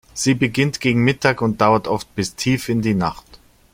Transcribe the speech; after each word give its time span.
Sie 0.15 0.33
beginnt 0.33 0.79
gegen 0.79 1.03
Mittag 1.03 1.43
und 1.43 1.61
dauert 1.61 1.87
oft 1.87 2.15
bis 2.15 2.33
tief 2.33 2.69
in 2.69 2.81
die 2.81 2.95
Nacht. 2.95 3.37